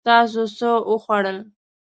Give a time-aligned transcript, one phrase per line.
[0.07, 1.37] تاسو څه وخوړل؟